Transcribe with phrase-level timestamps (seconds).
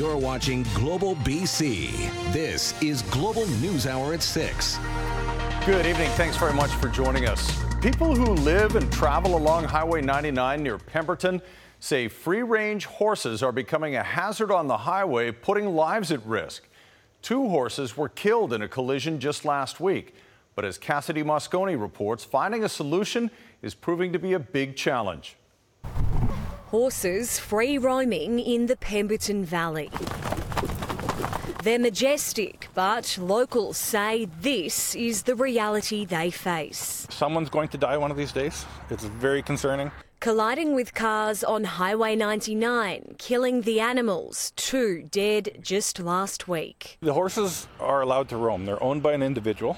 [0.00, 2.32] You're watching Global BC.
[2.32, 4.78] This is Global News Hour at 6.
[5.66, 6.08] Good evening.
[6.12, 7.62] Thanks very much for joining us.
[7.82, 11.42] People who live and travel along Highway 99 near Pemberton
[11.80, 16.66] say free range horses are becoming a hazard on the highway, putting lives at risk.
[17.20, 20.14] Two horses were killed in a collision just last week.
[20.54, 23.30] But as Cassidy Mosconi reports, finding a solution
[23.60, 25.36] is proving to be a big challenge.
[26.70, 29.90] Horses free roaming in the Pemberton Valley.
[31.64, 37.08] They're majestic, but locals say this is the reality they face.
[37.10, 38.64] Someone's going to die one of these days.
[38.88, 39.90] It's very concerning.
[40.20, 46.98] Colliding with cars on Highway 99, killing the animals, two dead just last week.
[47.00, 48.64] The horses are allowed to roam.
[48.64, 49.76] They're owned by an individual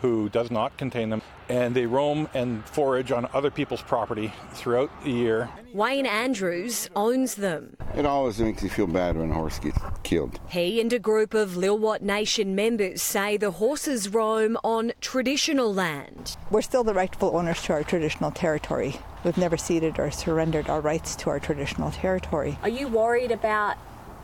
[0.00, 4.90] who does not contain them, and they roam and forage on other people's property throughout
[5.04, 5.48] the year.
[5.72, 7.76] Wayne Andrews owns them.
[7.94, 10.40] It always makes you feel bad when a horse gets killed.
[10.48, 16.36] He and a group of Lilwat Nation members say the horses roam on traditional land.
[16.50, 18.96] We're still the rightful owners to our traditional territory.
[19.22, 22.58] We've never ceded or surrendered our rights to our traditional territory.
[22.62, 23.76] Are you worried about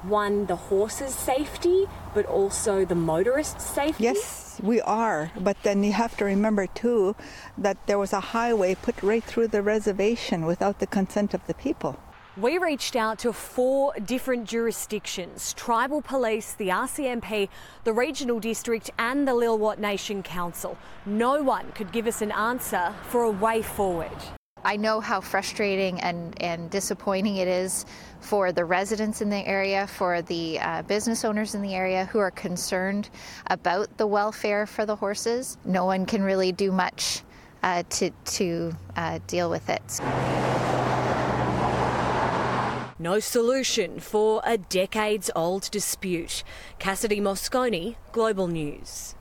[0.03, 4.05] one, the horses' safety, but also the motorists' safety?
[4.05, 5.31] Yes, we are.
[5.39, 7.17] But then you have to remember, too,
[7.59, 11.55] that there was a highway put right through the reservation without the consent of the
[11.55, 11.99] people.
[12.37, 17.49] We reached out to four different jurisdictions tribal police, the RCMP,
[17.85, 20.77] the regional district, and the Lilwat Nation Council.
[21.07, 24.19] No one could give us an answer for a way forward.
[24.67, 27.87] I know how frustrating and, and disappointing it is
[28.19, 32.19] for the residents in the area, for the uh, business owners in the area who
[32.19, 33.09] are concerned
[33.47, 35.57] about the welfare for the horses.
[35.65, 37.23] No one can really do much
[37.63, 40.01] uh, to, to uh, deal with it.
[42.99, 46.43] No solution for a decades old dispute.
[46.81, 49.16] Cassidy Mosconi, Global News.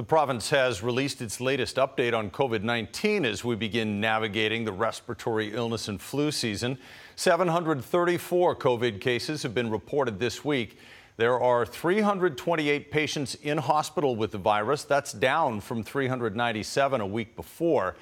[0.00, 4.72] The province has released its latest update on COVID 19 as we begin navigating the
[4.72, 6.78] respiratory illness and flu season.
[7.16, 10.78] 734 COVID cases have been reported this week.
[11.18, 14.84] There are 328 patients in hospital with the virus.
[14.84, 17.94] That's down from 397 a week before.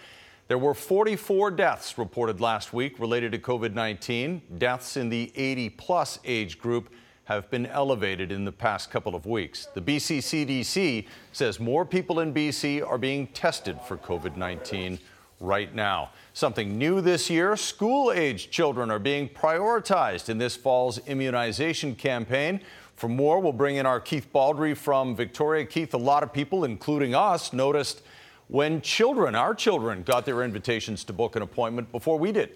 [0.47, 4.43] There were 44 deaths reported last week related to COVID 19.
[4.57, 6.91] Deaths in the 80 plus age group
[7.29, 9.69] have been elevated in the past couple of weeks.
[9.75, 14.99] The BC CDC says more people in BC are being tested for COVID 19
[15.39, 16.09] right now.
[16.33, 22.63] Something new this year school age children are being prioritized in this fall's immunization campaign.
[22.97, 25.67] For more, we'll bring in our Keith Baldry from Victoria.
[25.67, 28.01] Keith, a lot of people, including us, noticed
[28.49, 32.53] when children, our children, got their invitations to book an appointment before we did.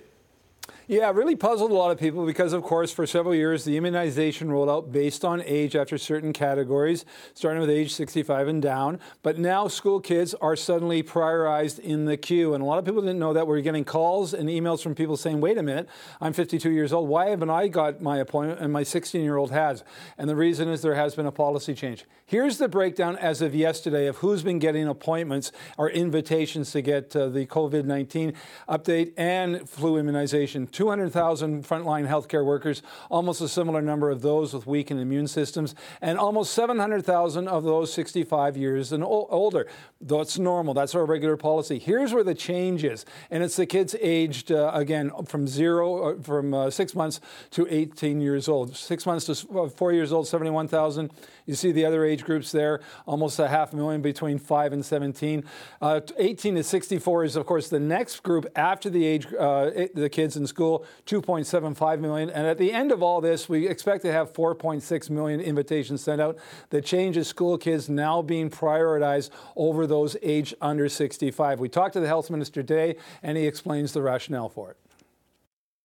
[0.88, 3.76] Yeah, it really puzzled a lot of people because, of course, for several years, the
[3.76, 7.04] immunization rolled out based on age after certain categories,
[7.34, 8.98] starting with age 65 and down.
[9.22, 12.53] But now school kids are suddenly prioritized in the queue.
[12.53, 13.47] And a lot of people didn't know that.
[13.47, 15.88] We're getting calls and emails from people saying, wait a minute,
[16.20, 17.09] I'm 52 years old.
[17.09, 19.84] Why haven't I got my appointment and my 16 year old has?
[20.19, 22.06] And the reason is there has been a policy change.
[22.26, 27.14] Here's the breakdown as of yesterday of who's been getting appointments or invitations to get
[27.14, 28.32] uh, the COVID 19
[28.69, 30.66] update and flu immunization.
[30.72, 36.18] 200,000 frontline healthcare workers, almost a similar number of those with weakened immune systems, and
[36.18, 39.66] almost 700,000 of those 65 years and older.
[40.00, 40.74] That's normal.
[40.74, 41.78] That's our regular policy.
[41.78, 46.22] Here's where the change is, and it's the kids aged uh, again from zero, uh,
[46.22, 48.76] from uh, six months to 18 years old.
[48.76, 51.10] Six months to uh, four years old, 71,000.
[51.47, 55.44] You see the other age groups there, almost a half million between 5 and 17.
[55.80, 60.08] Uh, 18 to 64 is, of course, the next group after the age, uh, the
[60.10, 62.31] kids in school, 2.75 million.
[62.31, 66.20] And at the end of all this, we expect to have 4.6 million invitations sent
[66.20, 66.38] out.
[66.70, 71.60] The change is school kids now being prioritized over those age under 65.
[71.60, 74.76] We talked to the health minister today, and he explains the rationale for it.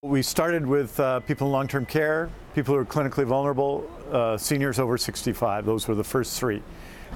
[0.08, 4.38] We started with uh, people in long term care, people who are clinically vulnerable, uh,
[4.38, 5.66] seniors over 65.
[5.66, 6.64] Those were the first three.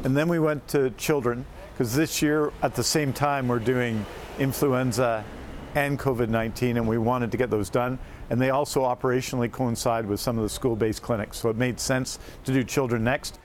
[0.04, 4.06] And then we went to children, because this year at the same time we're doing
[4.40, 5.24] influenza
[5.74, 7.98] and COVID 19, and we wanted to get those done.
[8.30, 11.38] And they also operationally coincide with some of the school based clinics.
[11.38, 13.40] So it made sense to do children next.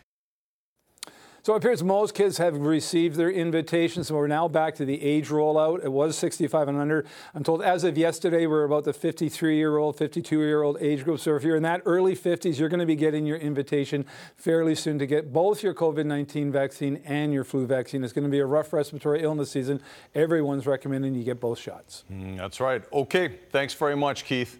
[1.46, 5.00] So it appears most kids have received their invitations, and we're now back to the
[5.00, 5.84] age rollout.
[5.84, 7.04] It was 65 and under.
[7.37, 11.04] I'm told as of yesterday, we're about the 53 year old, 52 year old age
[11.04, 11.20] group.
[11.20, 14.06] So if you're in that early 50s, you're going to be getting your invitation
[14.37, 18.02] fairly soon to get both your COVID 19 vaccine and your flu vaccine.
[18.02, 19.81] It's going to be a rough respiratory illness season.
[20.16, 22.02] Everyone's recommending you get both shots.
[22.12, 22.82] Mm, that's right.
[22.93, 23.38] Okay.
[23.50, 24.58] Thanks very much, Keith.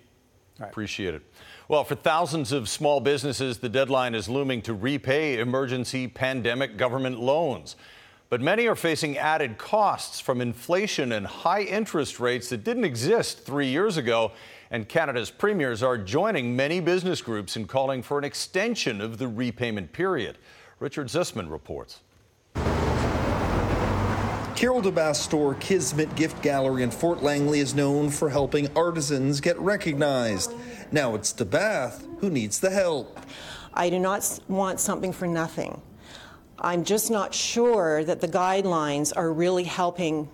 [0.61, 0.71] Right.
[0.71, 1.23] Appreciate it.
[1.69, 7.19] Well, for thousands of small businesses, the deadline is looming to repay emergency pandemic government
[7.19, 7.75] loans.
[8.29, 13.45] But many are facing added costs from inflation and high interest rates that didn't exist
[13.45, 14.31] three years ago.
[14.71, 19.27] And Canada's premiers are joining many business groups in calling for an extension of the
[19.27, 20.39] repayment period.
[20.79, 21.99] Richard Zussman reports.
[24.55, 29.59] Carol DeBass store Kismet Gift Gallery in Fort Langley is known for helping artisans get
[29.59, 30.53] recognized.
[30.93, 33.19] Now it's DeBath who needs the help.
[33.75, 35.81] I do not want something for nothing.
[36.59, 40.29] I'm just not sure that the guidelines are really helping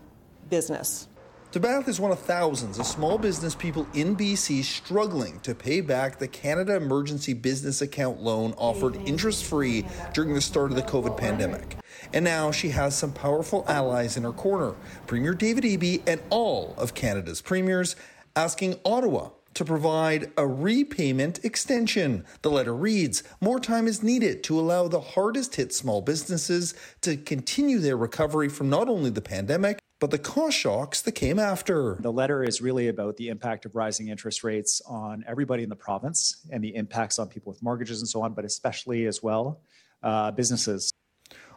[0.50, 1.08] business.
[1.52, 6.18] DeBath is one of thousands of small business people in BC struggling to pay back
[6.18, 9.84] the Canada Emergency Business Account loan offered interest free
[10.14, 11.76] during the start of the COVID pandemic.
[12.14, 14.74] And now she has some powerful allies in her corner
[15.06, 17.96] Premier David Eby and all of Canada's premiers
[18.34, 22.24] asking Ottawa to provide a repayment extension.
[22.42, 27.16] The letter reads More time is needed to allow the hardest hit small businesses to
[27.16, 31.96] continue their recovery from not only the pandemic, but the cost shocks that came after.
[32.00, 35.76] The letter is really about the impact of rising interest rates on everybody in the
[35.76, 39.60] province and the impacts on people with mortgages and so on, but especially as well
[40.02, 40.92] uh, businesses.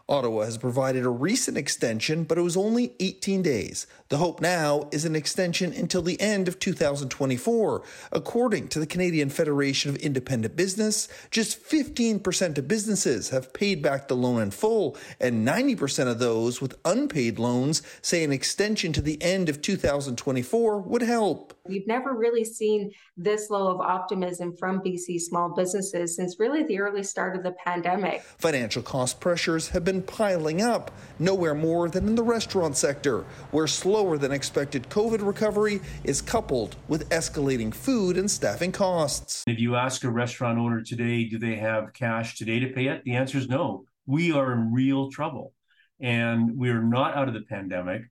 [0.08, 3.88] Ottawa has provided a recent extension, but it was only 18 days.
[4.10, 7.82] The hope now is an extension until the end of 2024.
[8.12, 14.08] According to the Canadian Federation of Independent Business, just 15% of businesses have paid back
[14.08, 19.02] the loan in full, and 90% of those with unpaid loans say an extension to
[19.02, 21.55] the end of 2024 would help.
[21.68, 26.80] We've never really seen this low of optimism from BC small businesses since really the
[26.80, 28.22] early start of the pandemic.
[28.22, 33.66] Financial cost pressures have been piling up, nowhere more than in the restaurant sector, where
[33.66, 39.44] slower than expected COVID recovery is coupled with escalating food and staffing costs.
[39.48, 43.04] If you ask a restaurant owner today, do they have cash today to pay it?
[43.06, 43.86] The answer is no.
[44.06, 45.54] We are in real trouble
[46.00, 48.04] and we're not out of the pandemic.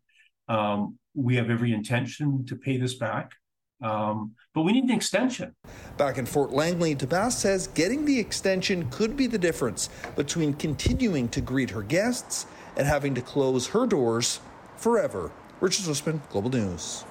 [0.48, 3.30] Um, we have every intention to pay this back.
[3.84, 5.54] Um, but we need an extension.
[5.98, 11.28] Back in Fort Langley, DeBass says getting the extension could be the difference between continuing
[11.28, 12.46] to greet her guests
[12.76, 14.40] and having to close her doors
[14.76, 15.30] forever.
[15.60, 17.04] Richard Zussman, Global News.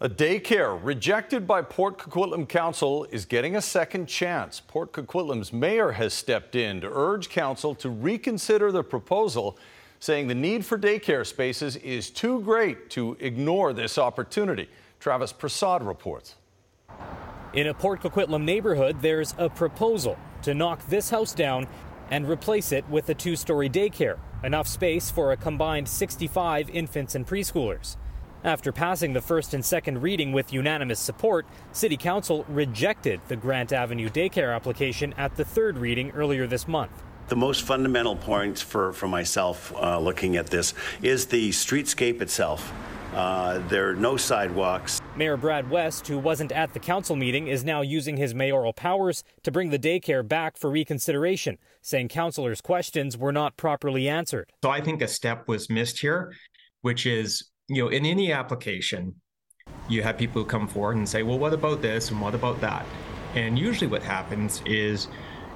[0.00, 4.60] A daycare rejected by Port Coquitlam Council is getting a second chance.
[4.60, 9.58] Port Coquitlam's mayor has stepped in to urge council to reconsider the proposal,
[10.00, 14.68] saying the need for daycare spaces is too great to ignore this opportunity.
[14.98, 16.36] Travis Prasad reports.
[17.52, 21.66] In a Port Coquitlam neighborhood, there's a proposal to knock this house down
[22.10, 27.14] and replace it with a two story daycare, enough space for a combined 65 infants
[27.14, 27.96] and preschoolers.
[28.44, 33.72] After passing the first and second reading with unanimous support, City Council rejected the Grant
[33.72, 36.92] Avenue daycare application at the third reading earlier this month.
[37.28, 42.72] The most fundamental point for, for myself uh, looking at this is the streetscape itself.
[43.16, 45.00] Uh, there are no sidewalks.
[45.16, 49.24] Mayor Brad West, who wasn't at the council meeting, is now using his mayoral powers
[49.42, 54.52] to bring the daycare back for reconsideration, saying councilors' questions were not properly answered.
[54.62, 56.34] So I think a step was missed here,
[56.82, 59.14] which is, you know, in any application,
[59.88, 62.60] you have people who come forward and say, well, what about this and what about
[62.60, 62.84] that?
[63.34, 65.08] And usually what happens is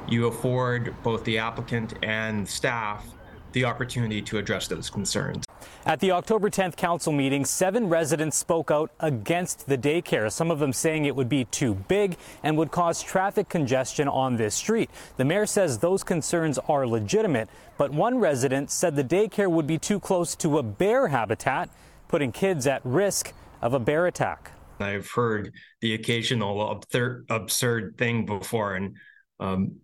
[0.09, 3.07] you afford both the applicant and staff
[3.53, 5.45] the opportunity to address those concerns.
[5.87, 10.59] At the October 10th council meeting, seven residents spoke out against the daycare, some of
[10.59, 14.91] them saying it would be too big and would cause traffic congestion on this street.
[15.17, 17.49] The mayor says those concerns are legitimate,
[17.79, 21.71] but one resident said the daycare would be too close to a bear habitat,
[22.09, 24.53] putting kids at risk of a bear attack.
[24.81, 26.83] I've heard the occasional
[27.31, 28.97] absurd, thing before, and
[29.39, 29.77] um,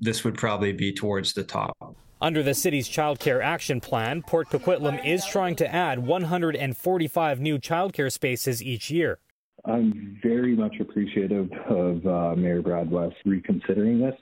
[0.00, 1.76] this would probably be towards the top.
[2.20, 7.58] Under the city's child care action plan, Port Coquitlam is trying to add 145 new
[7.58, 9.18] child care spaces each year.
[9.66, 14.14] I'm very much appreciative of uh, Mayor Brad West reconsidering this.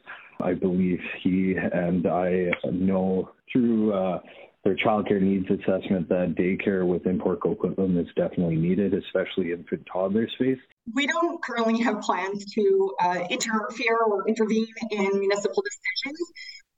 [0.43, 4.19] I believe he and I know through uh,
[4.65, 9.87] their child care needs assessment that daycare within Port Coquitlam is definitely needed, especially infant
[9.93, 10.59] toddler space.
[10.95, 16.33] We don't currently have plans to uh, interfere or intervene in municipal decisions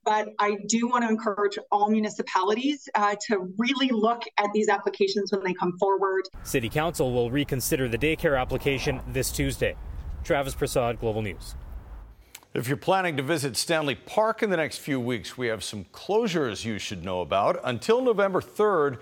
[0.07, 5.33] but I do want to encourage all municipalities uh, to really look at these applications
[5.33, 6.23] when they come forward.
[6.45, 9.75] City Council will reconsider the daycare application this Tuesday.
[10.23, 11.57] Travis Prasad, Global News.
[12.55, 15.85] If you're planning to visit Stanley Park in the next few weeks, we have some
[15.93, 17.61] closures you should know about.
[17.65, 18.99] Until November 3rd,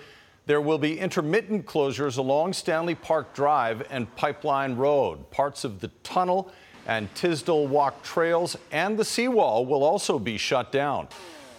[0.46, 5.30] there will be intermittent closures along Stanley Park Drive and Pipeline Road.
[5.30, 6.50] Parts of the tunnel
[6.86, 11.08] and Tisdall Walk trails and the seawall will also be shut down.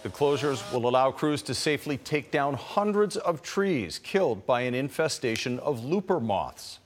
[0.02, 4.74] The closures will allow crews to safely take down hundreds of trees killed by an
[4.74, 6.78] infestation of looper moths.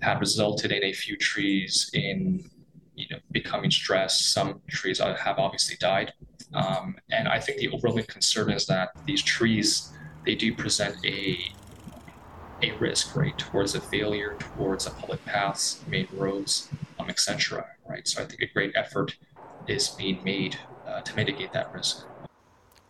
[0.00, 2.48] Have resulted in a few trees in
[2.94, 4.32] you know becoming stressed.
[4.32, 6.12] Some trees have obviously died,
[6.54, 9.92] um, and I think the overwhelming concern is that these trees
[10.24, 11.38] they do present a
[12.62, 17.66] a risk, right, towards a failure, towards a public paths, main roads, um, etc.
[17.88, 18.06] Right.
[18.06, 19.16] So I think a great effort
[19.66, 22.06] is being made uh, to mitigate that risk.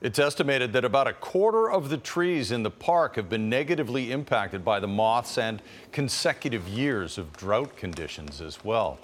[0.00, 4.12] It's estimated that about a quarter of the trees in the park have been negatively
[4.12, 5.60] impacted by the moths and
[5.92, 8.98] consecutive years of drought conditions as well.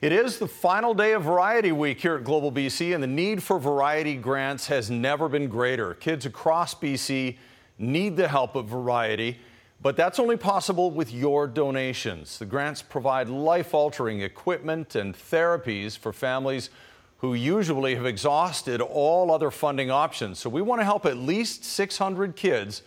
[0.00, 3.40] It is the final day of Variety Week here at Global BC, and the need
[3.40, 5.94] for variety grants has never been greater.
[5.94, 7.36] Kids across BC
[7.78, 9.38] need the help of Variety.
[9.82, 12.38] But that's only possible with your donations.
[12.38, 16.70] The grants provide life altering equipment and therapies for families
[17.18, 20.38] who usually have exhausted all other funding options.
[20.38, 22.82] So we want to help at least 600 kids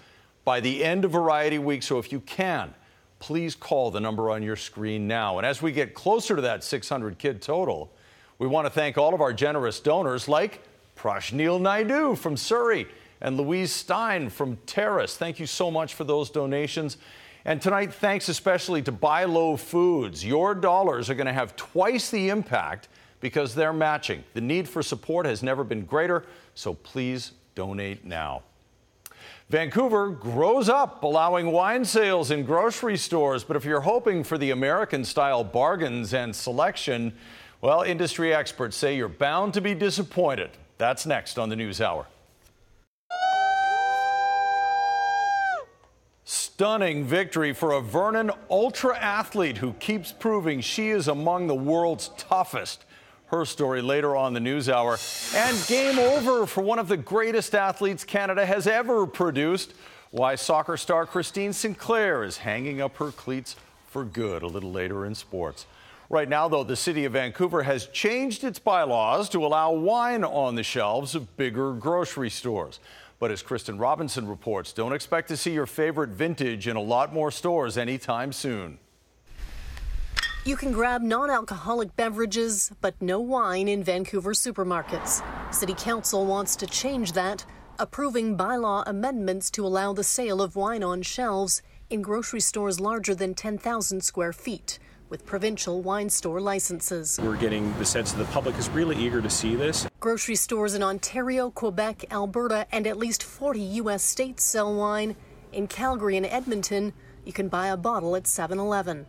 [0.46, 1.84] by the end of Variety Week.
[1.84, 2.74] So if you can,
[3.20, 5.38] please call the number on your screen now.
[5.38, 7.92] And as we get closer to that 600 kid total,
[8.40, 10.62] we want to thank all of our generous donors like
[10.98, 12.88] Prashnil Naidu from Surrey
[13.22, 15.18] and Louise Stein from Terrace.
[15.18, 16.98] Thank you so much for those donations.
[17.46, 20.26] And tonight, thanks especially to Buy Low Foods.
[20.26, 22.88] Your dollars are going to have twice the impact
[23.20, 24.24] because they're matching.
[24.34, 28.44] The need for support has never been greater, so please donate now.
[29.50, 33.44] Vancouver grows up, allowing wine sales in grocery stores.
[33.44, 37.14] But if you're hoping for the American style bargains and selection,
[37.62, 40.50] well, industry experts say you're bound to be disappointed.
[40.80, 42.08] That's next on the News Hour.
[46.56, 52.12] Stunning victory for a Vernon ultra athlete who keeps proving she is among the world's
[52.18, 52.86] toughest.
[53.26, 54.98] Her story later on the news hour.
[55.36, 59.74] And game over for one of the greatest athletes Canada has ever produced.
[60.12, 63.58] Why soccer star Christine Sinclair is hanging up her cleats
[63.90, 65.66] for good a little later in sports.
[66.10, 70.56] Right now, though, the city of Vancouver has changed its bylaws to allow wine on
[70.56, 72.80] the shelves of bigger grocery stores.
[73.20, 77.14] But as Kristen Robinson reports, don't expect to see your favorite vintage in a lot
[77.14, 78.80] more stores anytime soon.
[80.46, 85.24] You can grab non alcoholic beverages, but no wine in Vancouver supermarkets.
[85.54, 87.46] City Council wants to change that,
[87.80, 93.16] approving bylaw amendments to allow the sale of wine on shelves in grocery stores larger
[93.16, 94.78] than 10,000 square feet
[95.10, 97.20] with provincial wine store licenses.
[97.22, 99.88] We're getting the sense that the public is really eager to see this.
[100.00, 104.04] Grocery stores in Ontario, Quebec, Alberta, and at least 40 U.S.
[104.04, 105.16] states sell wine.
[105.52, 106.94] In Calgary and Edmonton,
[107.24, 109.08] you can buy a bottle at 7 Eleven.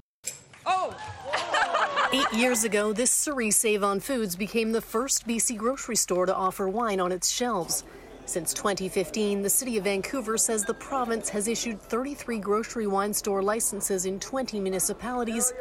[0.65, 0.97] Oh!
[2.13, 6.35] Eight years ago, this Surrey Save on Foods became the first BC grocery store to
[6.35, 7.85] offer wine on its shelves.
[8.27, 13.43] Since 2015, the City of Vancouver says the province has issued 33 grocery wine store
[13.43, 15.53] licenses in 20 municipalities,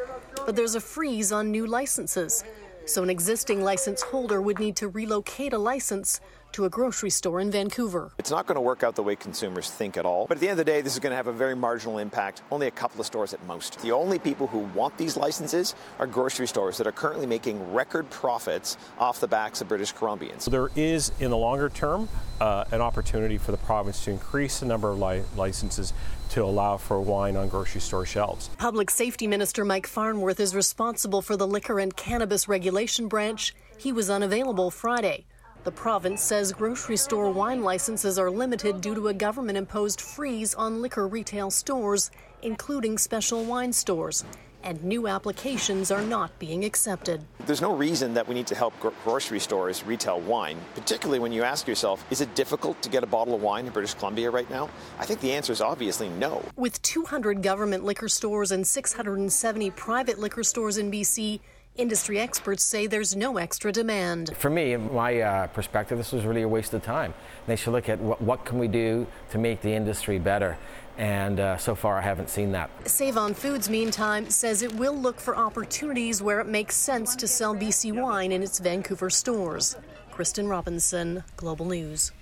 [0.46, 2.44] but there's a freeze on new licenses.
[2.86, 6.20] So an existing license holder would need to relocate a license
[6.52, 8.12] to a grocery store in Vancouver.
[8.16, 10.26] It's not going to work out the way consumers think at all.
[10.26, 11.98] But at the end of the day, this is going to have a very marginal
[11.98, 13.80] impact, only a couple of stores at most.
[13.80, 18.08] The only people who want these licenses are grocery stores that are currently making record
[18.08, 20.48] profits off the backs of British Columbians.
[20.48, 22.08] There is, in the longer term,
[22.40, 25.92] uh, an opportunity for the province to increase the number of li- licenses
[26.30, 28.48] to allow for wine on grocery store shelves.
[28.58, 33.54] Public Safety Minister Mike Farnworth is responsible for the Liquor and Cannabis Regulation Branch.
[33.78, 35.26] He was unavailable Friday.
[35.64, 40.54] The province says grocery store wine licenses are limited due to a government imposed freeze
[40.54, 44.24] on liquor retail stores, including special wine stores.
[44.66, 47.20] And new applications are not being accepted.
[47.46, 51.30] There's no reason that we need to help gro- grocery stores retail wine, particularly when
[51.30, 54.28] you ask yourself, is it difficult to get a bottle of wine in British Columbia
[54.28, 54.68] right now?
[54.98, 56.42] I think the answer is obviously no.
[56.56, 61.38] With 200 government liquor stores and 670 private liquor stores in BC,
[61.78, 64.34] Industry experts say there's no extra demand.
[64.36, 67.12] For me, in my uh, perspective, this was really a waste of time.
[67.46, 70.56] They should look at what, what can we do to make the industry better.
[70.96, 72.70] And uh, so far, I haven't seen that.
[72.88, 77.28] Save on Foods, meantime, says it will look for opportunities where it makes sense to
[77.28, 79.76] sell BC wine in its Vancouver stores.
[80.10, 82.12] Kristen Robinson, Global News.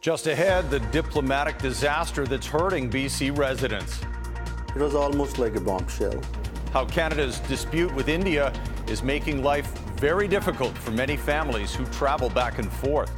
[0.00, 4.00] Just ahead, the diplomatic disaster that's hurting BC residents.
[4.74, 6.18] It was almost like a bombshell
[6.72, 8.52] how Canada's dispute with India
[8.88, 13.10] is making life very difficult for many families who travel back and forth.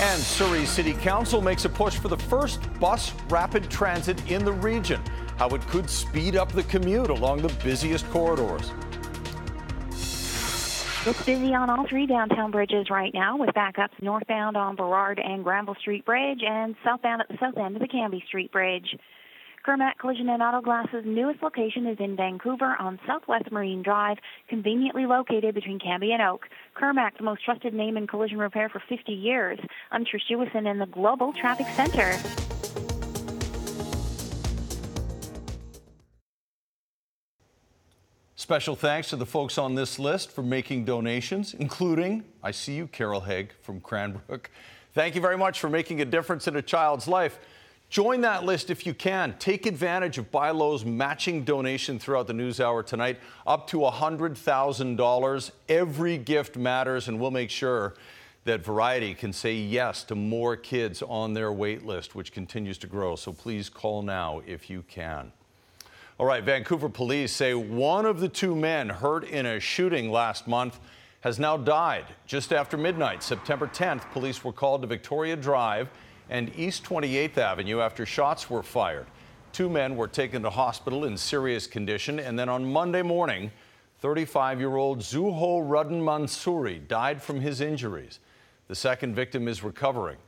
[0.00, 4.52] And Surrey City Council makes a push for the first bus rapid transit in the
[4.52, 5.00] region,
[5.36, 8.72] how it could speed up the commute along the busiest corridors.
[11.06, 15.42] It's busy on all three downtown bridges right now with backups northbound on Burrard and
[15.42, 18.96] Granville Street Bridge and southbound at the south end of the Cambie Street Bridge.
[19.66, 25.04] Kirmac Collision and Auto Glass's newest location is in Vancouver on Southwest Marine Drive, conveniently
[25.04, 26.46] located between Cambie and Oak.
[26.76, 29.58] Kirmac, the most trusted name in collision repair for 50 years.
[29.90, 32.12] I'm Trish Jewison in the Global Traffic Center.
[38.36, 42.86] Special thanks to the folks on this list for making donations, including, I see you,
[42.86, 44.50] Carol Haig from Cranbrook.
[44.94, 47.38] Thank you very much for making a difference in a child's life.
[47.90, 49.34] Join that list if you can.
[49.38, 55.50] Take advantage of Buy Low's matching donation throughout the news hour tonight, up to $100,000.
[55.70, 57.94] Every gift matters, and we'll make sure
[58.44, 62.86] that Variety can say yes to more kids on their wait list, which continues to
[62.86, 63.16] grow.
[63.16, 65.32] So please call now if you can.
[66.18, 70.46] All right, Vancouver police say one of the two men hurt in a shooting last
[70.46, 70.78] month
[71.20, 72.04] has now died.
[72.26, 75.88] Just after midnight, September 10th, police were called to Victoria Drive
[76.30, 79.06] and East 28th Avenue after shots were fired.
[79.52, 83.50] Two men were taken to hospital in serious condition, and then on Monday morning,
[84.00, 88.20] 35 year old Zuho Rudden Mansouri died from his injuries.
[88.68, 90.18] The second victim is recovering.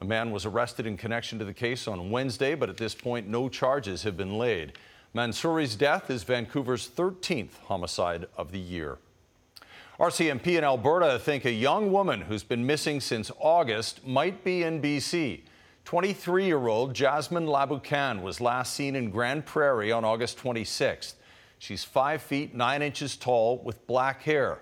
[0.00, 3.26] A man was arrested in connection to the case on Wednesday, but at this point,
[3.26, 4.74] no charges have been laid.
[5.14, 8.98] Mansouri's death is Vancouver's 13th homicide of the year.
[9.98, 14.82] RCMP in Alberta think a young woman who's been missing since August might be in
[14.82, 15.40] BC.
[15.86, 21.14] 23 year old Jasmine Laboucan was last seen in Grande Prairie on August 26th.
[21.60, 24.58] She's 5 feet 9 inches tall with black hair.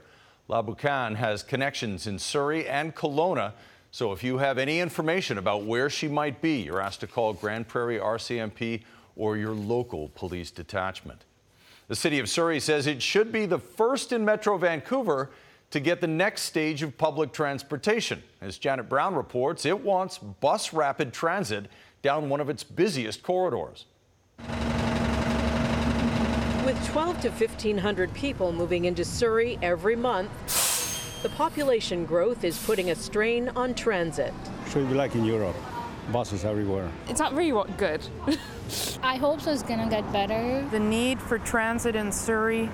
[0.50, 3.54] Laboucan has connections in Surrey and Kelowna,
[3.90, 7.32] so if you have any information about where she might be, you're asked to call
[7.32, 8.82] Grande Prairie RCMP
[9.16, 11.24] or your local police detachment.
[11.88, 15.30] The city of Surrey says it should be the first in Metro Vancouver
[15.74, 18.22] to get the next stage of public transportation.
[18.40, 21.66] As Janet Brown reports, it wants bus rapid transit
[22.00, 23.86] down one of its busiest corridors.
[26.64, 30.30] With 12 to 1,500 people moving into Surrey every month,
[31.24, 34.32] the population growth is putting a strain on transit.
[34.70, 35.56] Should be like in Europe,
[36.12, 36.88] buses everywhere.
[37.08, 38.00] It's not really what good.
[39.02, 40.64] I hope so it's gonna get better.
[40.70, 42.70] The need for transit in Surrey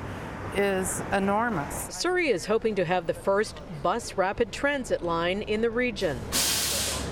[0.57, 1.87] is enormous.
[1.91, 6.19] Surrey is hoping to have the first bus rapid transit line in the region.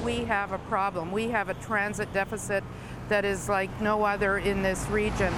[0.04, 1.12] We have a problem.
[1.12, 2.64] We have a transit deficit
[3.08, 5.32] that is like no other in this region.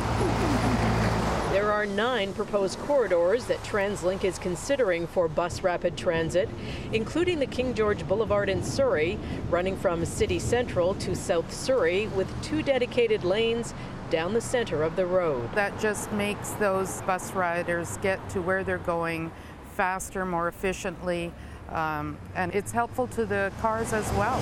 [1.53, 6.49] There are nine proposed corridors that TransLink is considering for bus rapid transit,
[6.93, 9.19] including the King George Boulevard in Surrey,
[9.51, 13.75] running from City Central to South Surrey with two dedicated lanes
[14.11, 15.53] down the center of the road.
[15.55, 19.31] That just makes those bus riders get to where they're going
[19.75, 21.33] faster, more efficiently,
[21.71, 24.39] um, and it's helpful to the cars as well.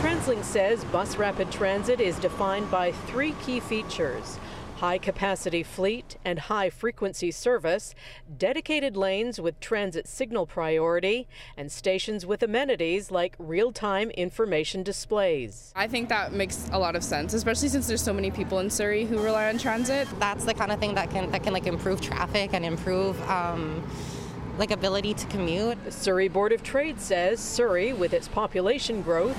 [0.00, 4.38] TransLink says bus rapid transit is defined by three key features
[4.76, 7.94] high capacity fleet and high frequency service,
[8.36, 15.72] dedicated lanes with transit signal priority, and stations with amenities like real time information displays.
[15.74, 18.70] I think that makes a lot of sense, especially since there's so many people in
[18.70, 20.08] Surrey who rely on transit.
[20.18, 23.82] That's the kind of thing that can that can like improve traffic and improve um,
[24.58, 25.82] like ability to commute.
[25.84, 29.36] The Surrey Board of Trade says Surrey, with its population growth,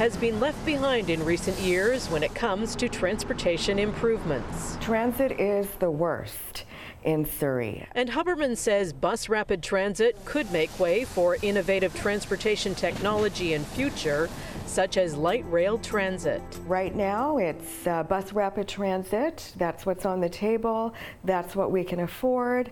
[0.00, 4.78] has been left behind in recent years when it comes to transportation improvements.
[4.80, 6.64] Transit is the worst
[7.02, 7.86] in Surrey.
[7.94, 14.30] And Huberman says bus rapid transit could make way for innovative transportation technology in future,
[14.64, 16.40] such as light rail transit.
[16.66, 19.52] Right now, it's uh, bus rapid transit.
[19.58, 20.94] That's what's on the table.
[21.24, 22.70] That's what we can afford.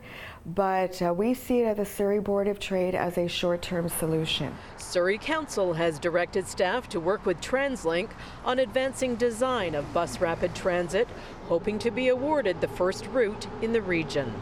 [0.55, 3.91] But uh, we see it at the Surrey Board of Trade as a short term
[3.91, 4.55] solution.
[4.79, 8.09] Surrey Council has directed staff to work with TransLink
[8.47, 11.07] on advancing design of bus rapid transit,
[11.49, 14.33] hoping to be awarded the first route in the region.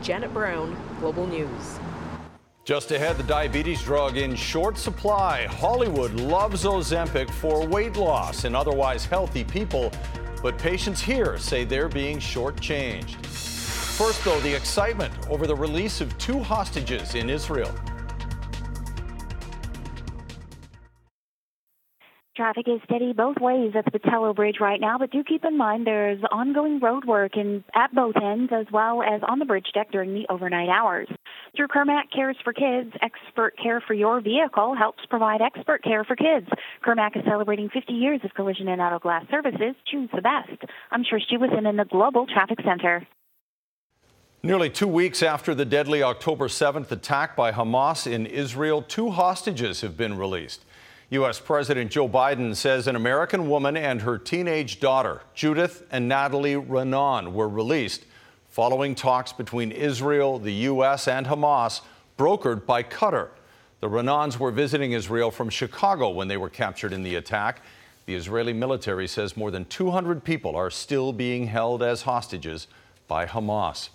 [0.00, 1.80] Janet Brown, Global News.
[2.64, 5.46] Just ahead, the diabetes drug in short supply.
[5.46, 9.90] Hollywood loves Ozempic for weight loss in otherwise healthy people,
[10.40, 13.47] but patients here say they're being shortchanged.
[13.98, 17.74] First, though, the excitement over the release of two hostages in Israel.
[22.36, 25.58] Traffic is steady both ways at the Pattullo Bridge right now, but do keep in
[25.58, 29.66] mind there's ongoing road work in, at both ends as well as on the bridge
[29.74, 31.08] deck during the overnight hours.
[31.56, 36.14] Through Kirmac Cares for Kids, expert care for your vehicle helps provide expert care for
[36.14, 36.46] kids.
[36.86, 39.74] Kirmac is celebrating 50 years of collision and auto glass services.
[39.90, 40.70] Choose the best.
[40.92, 43.04] I'm Trish Jewison in the Global Traffic Center.
[44.40, 49.80] Nearly two weeks after the deadly October 7th attack by Hamas in Israel, two hostages
[49.80, 50.64] have been released.
[51.10, 51.40] U.S.
[51.40, 57.32] President Joe Biden says an American woman and her teenage daughter, Judith and Natalie Raanan,
[57.32, 58.04] were released
[58.48, 61.80] following talks between Israel, the U.S., and Hamas,
[62.16, 63.30] brokered by Qatar.
[63.80, 67.60] The Raanans were visiting Israel from Chicago when they were captured in the attack.
[68.06, 72.68] The Israeli military says more than 200 people are still being held as hostages
[73.08, 73.88] by Hamas.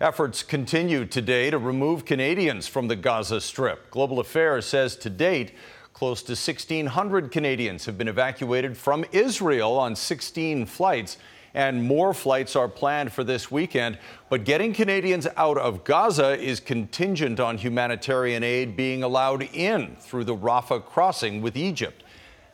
[0.00, 3.92] Efforts continue today to remove Canadians from the Gaza Strip.
[3.92, 5.52] Global Affairs says to date,
[5.92, 11.16] close to 1,600 Canadians have been evacuated from Israel on 16 flights,
[11.54, 13.96] and more flights are planned for this weekend.
[14.30, 20.24] But getting Canadians out of Gaza is contingent on humanitarian aid being allowed in through
[20.24, 22.02] the Rafah crossing with Egypt.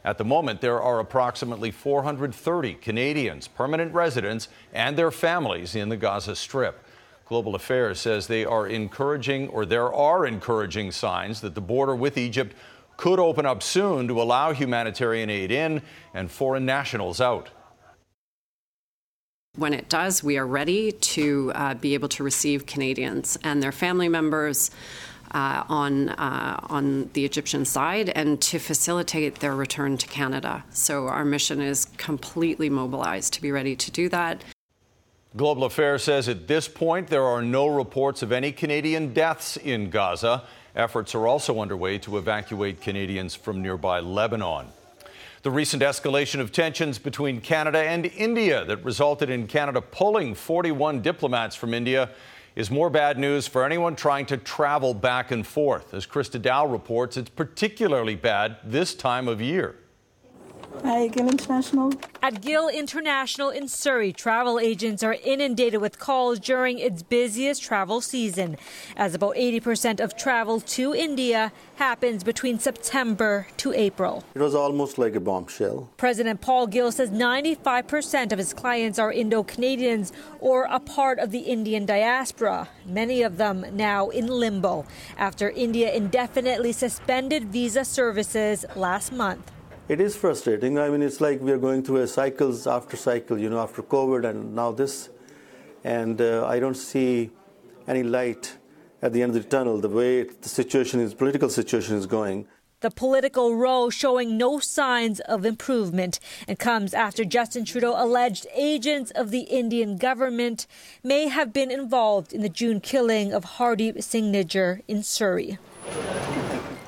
[0.05, 5.97] At the moment, there are approximately 430 Canadians, permanent residents, and their families in the
[5.97, 6.85] Gaza Strip.
[7.31, 12.19] Global Affairs says they are encouraging, or there are encouraging signs that the border with
[12.19, 12.57] Egypt
[12.97, 15.81] could open up soon to allow humanitarian aid in
[16.13, 17.51] and foreign nationals out.
[19.55, 23.73] When it does, we are ready to uh, be able to receive Canadians and their
[23.73, 24.73] family members.
[25.33, 30.65] Uh, on uh, on the Egyptian side and to facilitate their return to Canada.
[30.71, 34.43] So our mission is completely mobilized to be ready to do that.
[35.37, 39.89] Global Affairs says at this point there are no reports of any Canadian deaths in
[39.89, 40.43] Gaza.
[40.75, 44.67] Efforts are also underway to evacuate Canadians from nearby Lebanon.
[45.43, 51.01] The recent escalation of tensions between Canada and India that resulted in Canada pulling 41
[51.01, 52.11] diplomats from India
[52.57, 55.95] is more bad news for anyone trying to travel back and forth.
[55.95, 59.77] As Krista Dow reports, it's particularly bad this time of year.
[60.83, 61.93] Hi, Gill International.
[62.23, 68.01] At Gill International in Surrey, travel agents are inundated with calls during its busiest travel
[68.01, 68.57] season,
[68.97, 74.25] as about 80% of travel to India happens between September to April.
[74.35, 75.91] It was almost like a bombshell.
[75.97, 81.31] President Paul Gill says 95% of his clients are Indo Canadians or a part of
[81.31, 84.87] the Indian diaspora, many of them now in limbo
[85.19, 89.51] after India indefinitely suspended visa services last month
[89.91, 90.79] it is frustrating.
[90.79, 93.83] I mean, it's like we are going through a cycles after cycle, you know, after
[93.83, 95.09] COVID and now this.
[95.83, 97.31] And uh, I don't see
[97.89, 98.57] any light
[99.03, 102.47] at the end of the tunnel, the way the situation is, political situation is going.
[102.83, 109.11] The political row showing no signs of improvement and comes after Justin Trudeau alleged agents
[109.11, 110.69] of the Indian government
[111.03, 115.59] may have been involved in the June killing of Hardeep Singh Nijjar in Surrey.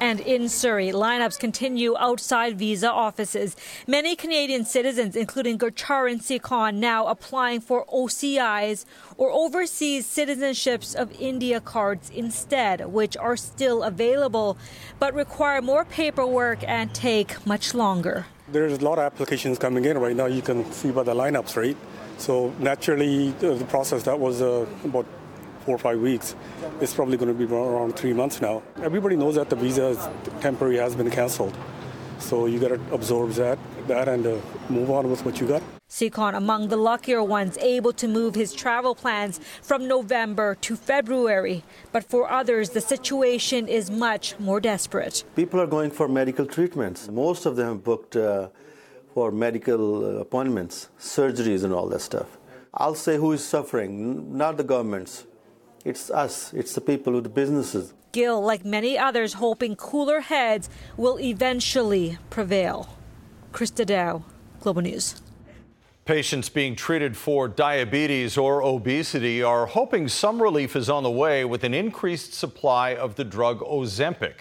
[0.03, 3.55] And in Surrey, lineups continue outside visa offices.
[3.87, 8.85] Many Canadian citizens, including Gurcharan Sikhan, now applying for OCIs
[9.17, 14.59] or overseas citizenships of India cards instead, which are still available
[14.99, 18.27] but require more paperwork and take much longer.
[18.49, 20.27] There's a lot of applications coming in right now.
[20.27, 21.77] You can see by the lineups, right?
[22.19, 25.07] So naturally, the process that was uh, about
[25.65, 26.35] four or five weeks.
[26.81, 28.63] It's probably going to be around three months now.
[28.83, 30.09] Everybody knows that the visa is
[30.41, 31.57] temporary has been canceled.
[32.19, 35.63] So you got to absorb that, that and uh, move on with what you got.
[35.91, 41.65] Sikhan among the luckier ones able to move his travel plans from November to February.
[41.91, 45.25] But for others, the situation is much more desperate.
[45.37, 47.09] People are going for medical treatments.
[47.09, 48.49] Most of them have booked uh,
[49.13, 52.39] for medical uh, appointments, surgeries, and all that stuff.
[52.73, 55.27] I'll say who is suffering, not the governments.
[55.85, 57.93] It's us, it's the people with the businesses.
[58.13, 62.97] Gill, like many others, hoping cooler heads will eventually prevail.
[63.53, 64.25] Krista Dow,
[64.61, 65.21] Global News.
[66.05, 71.45] Patients being treated for diabetes or obesity are hoping some relief is on the way
[71.45, 74.41] with an increased supply of the drug Ozempic.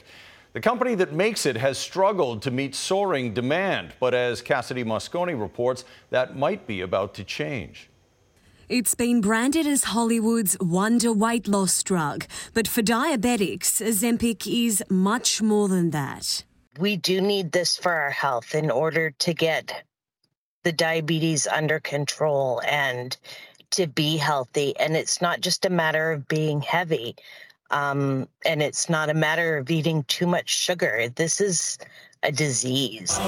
[0.53, 5.39] The company that makes it has struggled to meet soaring demand, but as Cassidy Mosconi
[5.39, 7.90] reports, that might be about to change.
[8.71, 15.41] It's been branded as Hollywood's wonder weight loss drug, but for diabetics, Ozempic is much
[15.41, 16.45] more than that.
[16.79, 19.83] We do need this for our health in order to get
[20.63, 23.17] the diabetes under control and
[23.71, 24.73] to be healthy.
[24.79, 27.17] And it's not just a matter of being heavy.
[27.71, 31.09] Um, and it's not a matter of eating too much sugar.
[31.13, 31.77] This is
[32.23, 33.19] a disease.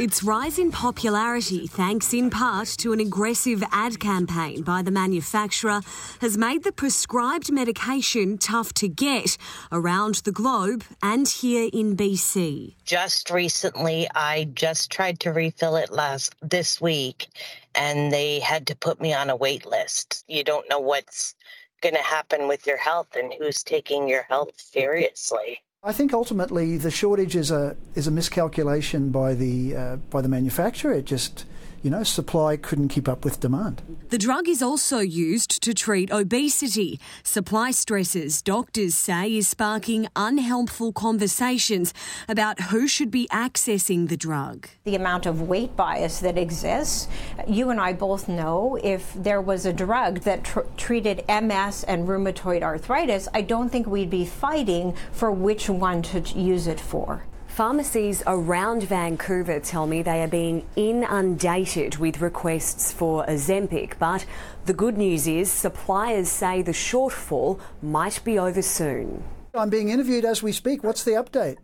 [0.00, 5.82] Its rise in popularity, thanks in part to an aggressive ad campaign by the manufacturer,
[6.22, 9.36] has made the prescribed medication tough to get
[9.70, 12.76] around the globe and here in BC.
[12.86, 17.26] Just recently, I just tried to refill it last this week,
[17.74, 20.24] and they had to put me on a wait list.
[20.28, 21.34] You don't know what's
[21.82, 25.60] going to happen with your health and who's taking your health seriously.
[25.82, 30.28] I think ultimately the shortage is a is a miscalculation by the uh, by the
[30.28, 30.92] manufacturer.
[30.92, 31.46] It just
[31.82, 33.82] you know, supply couldn't keep up with demand.
[34.10, 37.00] The drug is also used to treat obesity.
[37.22, 41.94] Supply stresses, doctors say, is sparking unhelpful conversations
[42.28, 44.68] about who should be accessing the drug.
[44.84, 47.08] The amount of weight bias that exists,
[47.46, 52.06] you and I both know if there was a drug that tr- treated MS and
[52.06, 57.24] rheumatoid arthritis, I don't think we'd be fighting for which one to use it for.
[57.60, 64.24] Pharmacies around Vancouver tell me they are being inundated with requests for Ozempic, but
[64.64, 69.22] the good news is suppliers say the shortfall might be over soon.
[69.54, 70.82] I'm being interviewed as we speak.
[70.82, 71.58] What's the update?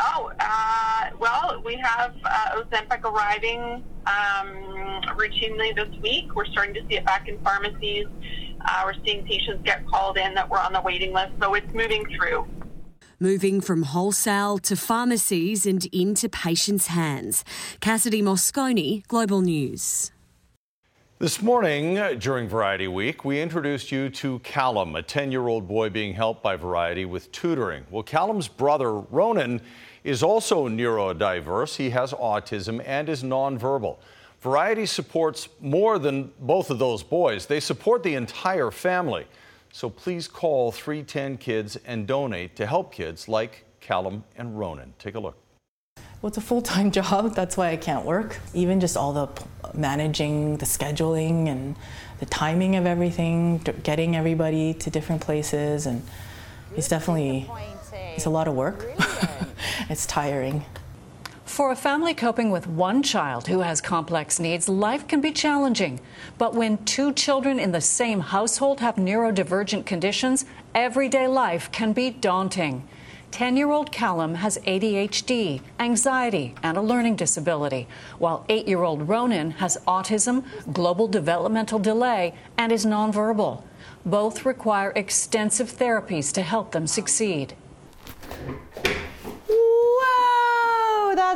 [0.00, 6.34] Oh, uh, well, we have uh, Ozempic arriving um, routinely this week.
[6.34, 8.06] We're starting to see it back in pharmacies.
[8.68, 11.72] Uh, we're seeing patients get called in that were on the waiting list, so it's
[11.72, 12.48] moving through
[13.18, 17.44] moving from wholesale to pharmacies and into patients' hands.
[17.80, 20.12] Cassidy Mosconi, Global News.
[21.18, 25.88] This morning, during Variety Week, we introduced you to Callum, a 10 year old boy
[25.88, 27.86] being helped by Variety with tutoring.
[27.90, 29.62] Well, Callum's brother, Ronan,
[30.04, 31.76] is also neurodiverse.
[31.76, 33.96] He has autism and is nonverbal.
[34.40, 39.26] Variety supports more than both of those boys, they support the entire family.
[39.76, 44.94] So please call 310 Kids and donate to help kids like Callum and Ronan.
[44.98, 45.36] Take a look.
[46.22, 47.34] Well, it's a full time job.
[47.34, 48.40] That's why I can't work.
[48.54, 49.28] Even just all the
[49.74, 51.76] managing, the scheduling, and
[52.20, 56.02] the timing of everything, getting everybody to different places, and
[56.74, 57.46] it's definitely
[58.14, 58.82] it's a lot of work.
[59.90, 60.64] it's tiring.
[61.46, 66.00] For a family coping with one child who has complex needs, life can be challenging.
[66.38, 72.10] But when two children in the same household have neurodivergent conditions, everyday life can be
[72.10, 72.86] daunting.
[73.30, 77.86] 10 year old Callum has ADHD, anxiety, and a learning disability,
[78.18, 83.62] while 8 year old Ronan has autism, global developmental delay, and is nonverbal.
[84.04, 87.54] Both require extensive therapies to help them succeed.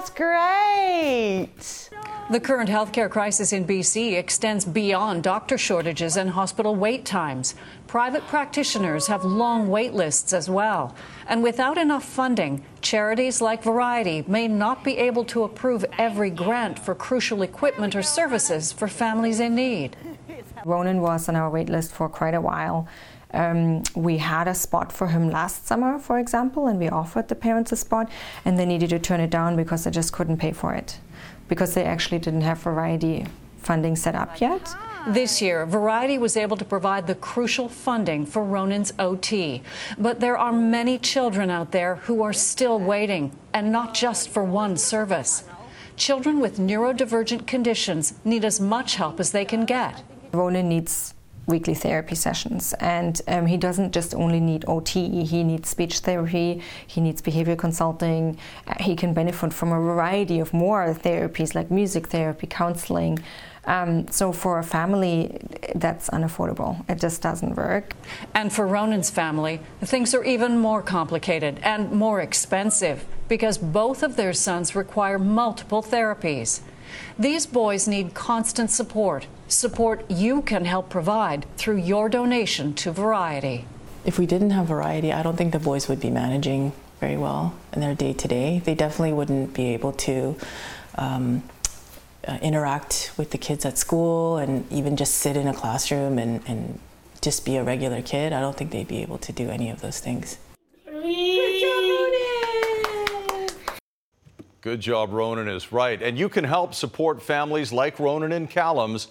[0.01, 1.91] That's great.
[2.31, 7.55] The current healthcare crisis in BC extends beyond doctor shortages and hospital wait times.
[7.87, 10.95] Private practitioners have long wait lists as well.
[11.27, 16.79] And without enough funding, charities like Variety may not be able to approve every grant
[16.79, 19.97] for crucial equipment or services for families in need.
[20.65, 22.89] Ronan was on our wait list for quite a while.
[23.33, 27.35] Um, we had a spot for him last summer, for example, and we offered the
[27.35, 28.11] parents a spot,
[28.45, 30.99] and they needed to turn it down because they just couldn't pay for it,
[31.49, 33.27] because they actually didn't have variety
[33.59, 34.75] funding set up yet.
[35.07, 39.63] This year, Variety was able to provide the crucial funding for Ronan's OT.
[39.99, 44.45] But there are many children out there who are still waiting, and not just for
[44.45, 45.45] one service.
[45.97, 50.03] Children with neurodivergent conditions need as much help as they can get.
[50.33, 51.15] Ronan needs
[51.51, 52.73] weekly therapy sessions.
[52.81, 57.57] And um, he doesn't just only need OT, he needs speech therapy, he needs behavior
[57.57, 58.39] consulting.
[58.67, 63.19] Uh, he can benefit from a variety of more therapies like music therapy, counseling.
[63.67, 65.39] Um, so for a family,
[65.75, 66.83] that's unaffordable.
[66.89, 67.95] It just doesn't work.
[68.35, 74.17] And for Ronan's family, things are even more complicated and more expensive because both of
[74.17, 76.61] their sons require multiple therapies.
[77.19, 83.65] These boys need constant support, support you can help provide through your donation to Variety.
[84.05, 87.55] If we didn't have Variety, I don't think the boys would be managing very well
[87.73, 88.61] in their day to day.
[88.65, 90.37] They definitely wouldn't be able to
[90.97, 91.43] um,
[92.27, 96.43] uh, interact with the kids at school and even just sit in a classroom and,
[96.47, 96.79] and
[97.21, 98.33] just be a regular kid.
[98.33, 100.39] I don't think they'd be able to do any of those things.
[104.63, 106.03] Good job, Ronan is right.
[106.03, 109.09] And you can help support families like Ronan and Callum's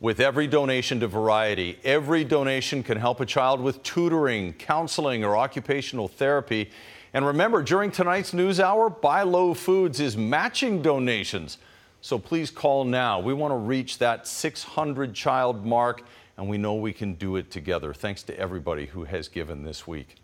[0.00, 1.78] with every donation to Variety.
[1.84, 6.70] Every donation can help a child with tutoring, counseling, or occupational therapy.
[7.14, 11.58] And remember, during tonight's news hour, Buy Low Foods is matching donations.
[12.00, 13.20] So please call now.
[13.20, 16.02] We want to reach that 600 child mark,
[16.36, 17.94] and we know we can do it together.
[17.94, 20.19] Thanks to everybody who has given this week.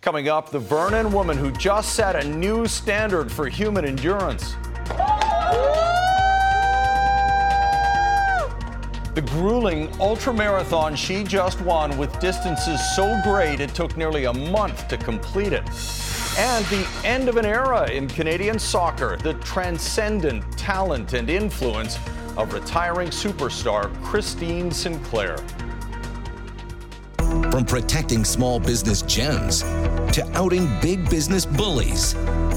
[0.00, 4.54] Coming up, the Vernon woman who just set a new standard for human endurance.
[9.14, 14.88] The grueling ultramarathon she just won with distances so great it took nearly a month
[14.88, 15.68] to complete it.
[16.38, 21.98] And the end of an era in Canadian soccer, the transcendent talent and influence
[22.38, 25.36] of retiring superstar Christine Sinclair.
[27.50, 29.62] From protecting small business gems
[30.12, 32.14] to outing big business bullies.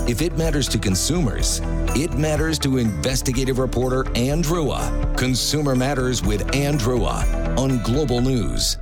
[0.08, 1.62] If it matters to consumers,
[1.96, 5.18] it matters to investigative reporter Anne Drewa.
[5.18, 8.78] Consumer Matters with Anne Drewa on Global News.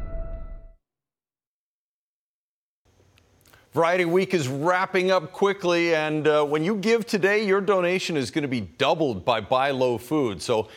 [3.73, 8.29] Variety Week is wrapping up quickly, and uh, when you give today, your donation is
[8.29, 10.41] going to be doubled by Buy Low Food.
[10.41, 10.67] So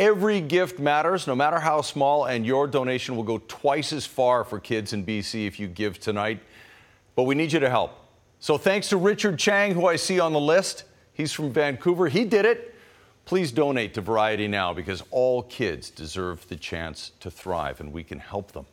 [0.00, 4.42] every gift matters, no matter how small, and your donation will go twice as far
[4.42, 6.40] for kids in BC if you give tonight.
[7.14, 7.92] But we need you to help.
[8.40, 10.84] So thanks to Richard Chang, who I see on the list.
[11.12, 12.08] He's from Vancouver.
[12.08, 12.74] He did it.
[13.26, 18.02] Please donate to Variety now because all kids deserve the chance to thrive, and we
[18.02, 18.64] can help them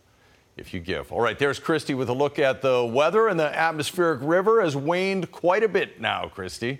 [0.56, 1.12] if you give.
[1.12, 4.76] All right, there's Christy with a look at the weather, and the atmospheric river has
[4.76, 6.80] waned quite a bit now, Christy.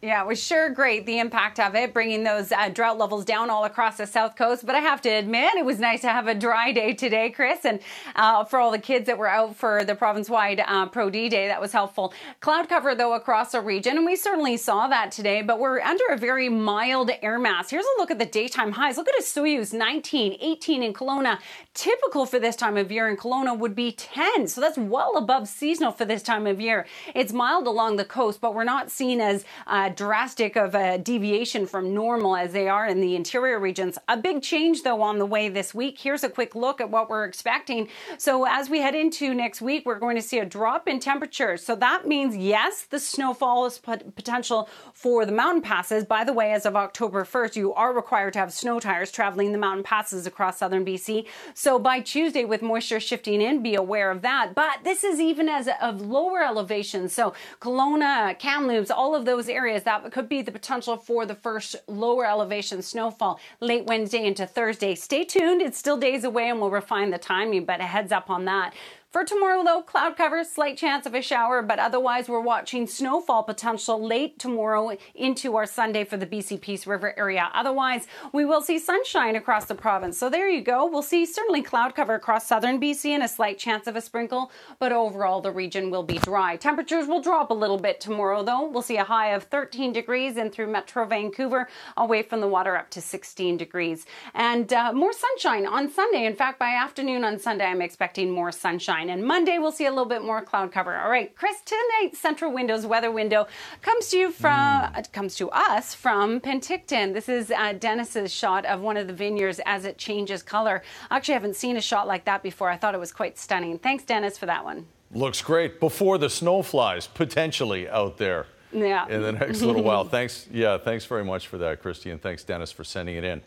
[0.00, 3.50] Yeah, it was sure great, the impact of it, bringing those uh, drought levels down
[3.50, 4.64] all across the South Coast.
[4.64, 7.64] But I have to admit, it was nice to have a dry day today, Chris.
[7.64, 7.80] And
[8.14, 11.28] uh, for all the kids that were out for the province wide uh, Pro D
[11.28, 12.14] Day, that was helpful.
[12.38, 13.96] Cloud cover, though, across the region.
[13.96, 17.70] And we certainly saw that today, but we're under a very mild air mass.
[17.70, 18.98] Here's a look at the daytime highs.
[18.98, 21.40] Look at Osoyoos 19, 18 in Kelowna.
[21.74, 24.46] Typical for this time of year in Kelowna would be 10.
[24.46, 26.86] So that's well above seasonal for this time of year.
[27.16, 29.44] It's mild along the coast, but we're not seen as
[29.90, 33.98] drastic of a deviation from normal as they are in the interior regions.
[34.08, 35.98] A big change, though, on the way this week.
[35.98, 37.88] Here's a quick look at what we're expecting.
[38.18, 41.62] So, as we head into next week, we're going to see a drop in temperatures.
[41.64, 46.04] So, that means, yes, the snowfall is potential for the mountain passes.
[46.04, 49.52] By the way, as of October 1st, you are required to have snow tires traveling
[49.52, 51.26] the mountain passes across southern BC.
[51.54, 54.54] So, by Tuesday, with moisture shifting in, be aware of that.
[54.54, 57.12] But this is even as of lower elevations.
[57.12, 61.34] So, Kelowna, Kamloops, all of those areas areas that could be the potential for the
[61.34, 64.94] first lower elevation snowfall late Wednesday into Thursday.
[64.94, 65.62] Stay tuned.
[65.62, 68.74] It's still days away and we'll refine the timing, but a heads up on that.
[69.10, 73.42] For tomorrow, though, cloud cover, slight chance of a shower, but otherwise, we're watching snowfall
[73.42, 77.48] potential late tomorrow into our Sunday for the BC Peace River area.
[77.54, 80.18] Otherwise, we will see sunshine across the province.
[80.18, 80.84] So there you go.
[80.84, 84.52] We'll see certainly cloud cover across southern BC and a slight chance of a sprinkle,
[84.78, 86.56] but overall, the region will be dry.
[86.56, 88.68] Temperatures will drop a little bit tomorrow, though.
[88.68, 91.66] We'll see a high of 13 degrees in through Metro Vancouver,
[91.96, 94.04] away from the water up to 16 degrees.
[94.34, 96.26] And uh, more sunshine on Sunday.
[96.26, 99.10] In fact, by afternoon on Sunday, I'm expecting more sunshine sunshine.
[99.10, 100.96] And Monday, we'll see a little bit more cloud cover.
[100.96, 103.46] All right, Chris, tonight's Centra Windows weather window
[103.82, 105.12] comes to you from mm.
[105.12, 107.14] comes to us from Penticton.
[107.14, 110.82] This is uh, Dennis's shot of one of the vineyards as it changes color.
[111.10, 112.70] I actually haven't seen a shot like that before.
[112.70, 113.78] I thought it was quite stunning.
[113.78, 114.86] Thanks, Dennis, for that one.
[115.12, 115.80] Looks great.
[115.80, 118.46] Before the snow flies potentially out there.
[118.70, 119.08] Yeah.
[119.08, 120.04] In the next little while.
[120.18, 120.46] Thanks.
[120.52, 123.40] Yeah, thanks very much for that, Christy, and thanks, Dennis, for sending it in.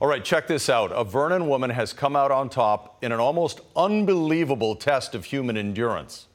[0.00, 0.92] All right, check this out.
[0.94, 5.58] A Vernon woman has come out on top in an almost unbelievable test of human
[5.58, 6.26] endurance.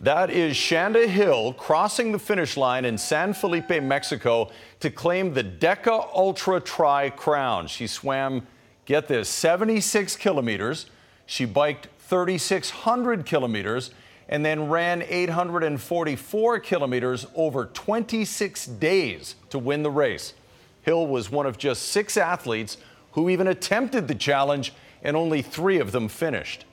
[0.00, 5.42] That is Shanda Hill crossing the finish line in San Felipe, Mexico to claim the
[5.42, 7.66] Deca Ultra Tri crown.
[7.66, 8.46] She swam,
[8.84, 10.86] get this, 76 kilometers.
[11.26, 13.90] She biked 3,600 kilometers
[14.28, 20.34] and then ran 844 kilometers over 26 days to win the race.
[20.82, 22.76] Hill was one of just six athletes
[23.12, 26.64] who even attempted the challenge, and only three of them finished.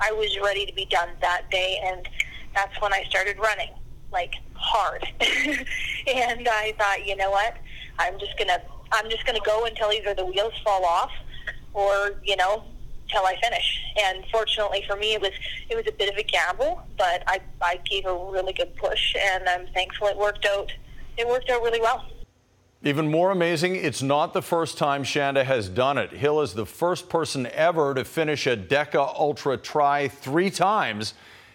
[0.00, 2.08] I was ready to be done that day, and
[2.54, 3.70] that's when I started running,
[4.12, 5.06] like hard.
[5.20, 7.56] and I thought, you know what?
[7.98, 11.10] I'm just gonna I'm just gonna go until either the wheels fall off,
[11.74, 12.64] or you know,
[13.10, 13.80] till I finish.
[14.04, 15.32] And fortunately for me, it was
[15.68, 19.14] it was a bit of a gamble, but I I gave a really good push,
[19.16, 20.72] and I'm thankful it worked out.
[21.16, 22.04] It worked out really well.
[22.82, 26.12] Even more amazing, it's not the first time Shanda has done it.
[26.12, 31.12] Hill is the first person ever to finish a Deca Ultra Tri three times.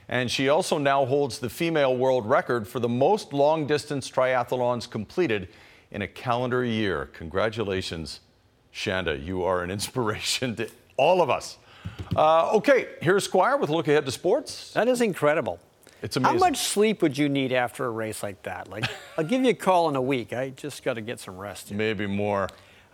[0.07, 4.87] And she also now holds the female world record for the most long distance triathlons
[4.87, 5.47] completed
[5.89, 7.09] in a calendar year.
[7.13, 8.19] Congratulations,
[8.71, 9.23] Shanda.
[9.23, 11.57] You are an inspiration to all of us.
[12.15, 14.71] Uh, okay, here's Squire with a look ahead to sports.
[14.73, 15.59] That is incredible.
[16.01, 16.39] It's amazing.
[16.39, 18.69] How much sleep would you need after a race like that?
[18.69, 18.85] Like,
[19.17, 20.33] I'll give you a call in a week.
[20.33, 21.69] I just got to get some rest.
[21.69, 21.77] Here.
[21.77, 22.47] Maybe more.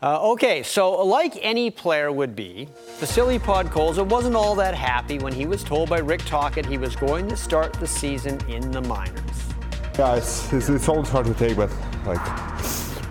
[0.04, 5.32] Uh, okay, so like any player would be, Vasily Podkolzin wasn't all that happy when
[5.32, 8.82] he was told by Rick Tocchet he was going to start the season in the
[8.82, 9.20] minors.
[10.00, 11.70] Yeah, it's, it's, it's always hard to take, but
[12.08, 12.18] like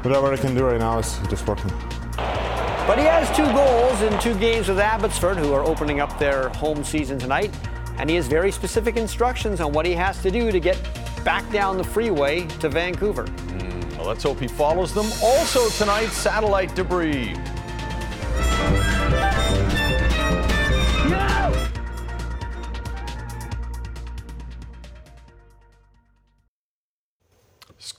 [0.04, 1.70] whatever I can do right now is just working.
[2.90, 6.48] But he has two goals in two games with Abbotsford, who are opening up their
[6.48, 7.54] home season tonight,
[7.98, 10.76] and he has very specific instructions on what he has to do to get
[11.24, 13.26] back down the freeway to Vancouver.
[13.26, 13.96] Hmm.
[13.96, 15.06] Well, let's hope he follows them.
[15.22, 17.36] Also tonight, satellite debris.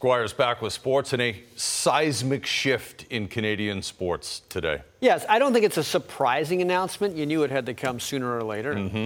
[0.01, 4.81] Squires back with sports and a seismic shift in Canadian sports today.
[4.99, 7.15] Yes, I don't think it's a surprising announcement.
[7.15, 8.73] You knew it had to come sooner or later.
[8.73, 9.05] Mm-hmm.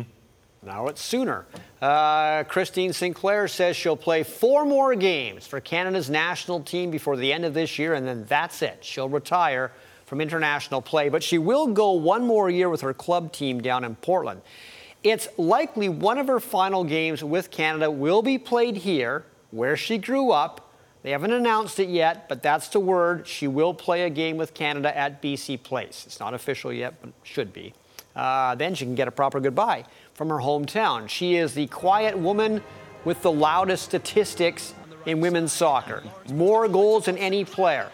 [0.66, 1.48] Now it's sooner.
[1.82, 7.34] Uh, Christine Sinclair says she'll play four more games for Canada's national team before the
[7.34, 8.78] end of this year, and then that's it.
[8.80, 9.74] She'll retire
[10.06, 13.84] from international play, but she will go one more year with her club team down
[13.84, 14.42] in Portland.
[15.04, 19.98] It's likely one of her final games with Canada will be played here, where she
[19.98, 20.62] grew up.
[21.06, 23.28] They haven't announced it yet, but that's the word.
[23.28, 26.04] She will play a game with Canada at BC Place.
[26.08, 27.76] It's not official yet, but should be.
[28.16, 29.86] Uh, then she can get a proper goodbye
[30.16, 31.08] from her hometown.
[31.08, 32.64] She is the quiet woman
[33.04, 34.74] with the loudest statistics
[35.06, 36.02] in women's soccer.
[36.34, 37.92] More goals than any player,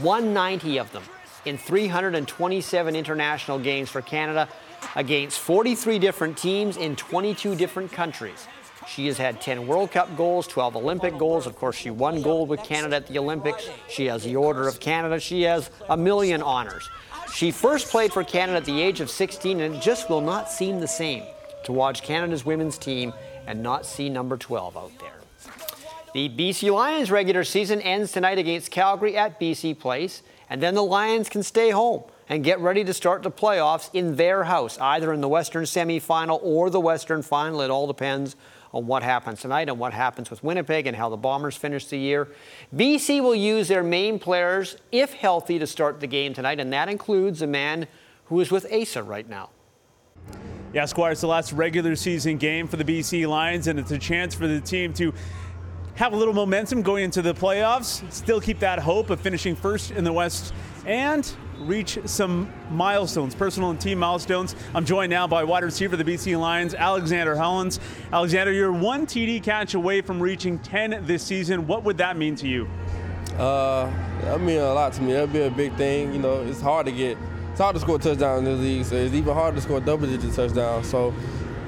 [0.00, 1.02] 190 of them
[1.44, 4.48] in 327 international games for Canada
[4.94, 8.48] against 43 different teams in 22 different countries.
[8.86, 11.46] She has had 10 World Cup goals, 12 Olympic goals.
[11.46, 13.68] Of course, she won gold with Canada at the Olympics.
[13.88, 15.18] She has the Order of Canada.
[15.18, 16.88] She has a million honors.
[17.34, 20.50] She first played for Canada at the age of 16, and it just will not
[20.50, 21.24] seem the same
[21.64, 23.12] to watch Canada's women's team
[23.46, 25.12] and not see number 12 out there.
[26.14, 30.82] The BC Lions regular season ends tonight against Calgary at BC Place, and then the
[30.82, 35.12] Lions can stay home and get ready to start the playoffs in their house, either
[35.12, 37.60] in the Western semifinal or the Western final.
[37.60, 38.36] It all depends
[38.76, 41.96] on what happens tonight and what happens with Winnipeg and how the Bombers finish the
[41.96, 42.28] year.
[42.74, 46.88] BC will use their main players, if healthy, to start the game tonight, and that
[46.88, 47.86] includes a man
[48.26, 49.50] who is with Asa right now.
[50.72, 53.98] Yeah, Squire, it's the last regular season game for the BC Lions, and it's a
[53.98, 55.14] chance for the team to
[55.94, 59.92] have a little momentum going into the playoffs, still keep that hope of finishing first
[59.92, 60.52] in the West,
[60.86, 64.54] and reach some milestones, personal and team milestones.
[64.74, 67.80] I'm joined now by wide receiver of the BC Lions, Alexander Hollins.
[68.12, 71.66] Alexander, you're one TD catch away from reaching 10 this season.
[71.66, 72.68] What would that mean to you?
[73.36, 73.90] Uh,
[74.22, 75.12] that mean a lot to me.
[75.12, 76.12] That'd be a big thing.
[76.12, 77.18] You know, it's hard to get,
[77.50, 78.84] it's hard to score a touchdown in this league.
[78.84, 80.84] So it's even harder to score double-digit touchdown.
[80.84, 81.12] So,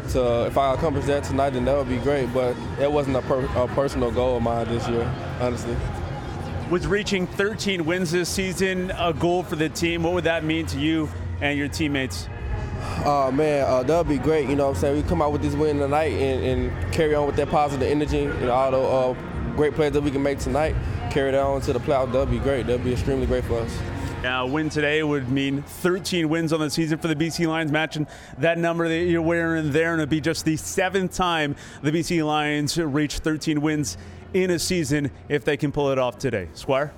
[0.06, 2.32] so if I accomplish that tonight, then that would be great.
[2.32, 5.10] But it wasn't a, per, a personal goal of mine this year,
[5.40, 5.76] honestly
[6.70, 10.02] was reaching 13 wins this season a goal for the team.
[10.02, 11.08] What would that mean to you
[11.40, 12.28] and your teammates?
[13.06, 14.50] Oh man, uh, that would be great.
[14.50, 15.02] You know what I'm saying?
[15.02, 18.18] We come out with this win tonight and, and carry on with that positive energy.
[18.18, 20.76] You know, all the uh, great plays that we can make tonight,
[21.10, 22.12] carry that on to the playoff.
[22.12, 22.66] That would be great.
[22.66, 23.78] That would be extremely great for us.
[24.22, 27.70] Now, a win today would mean 13 wins on the season for the BC Lions.
[27.70, 28.06] Matching
[28.38, 32.26] that number that you're wearing there, and it'd be just the seventh time the BC
[32.26, 33.96] Lions reach 13 wins
[34.34, 36.48] in a season if they can pull it off today.
[36.54, 36.92] Squire?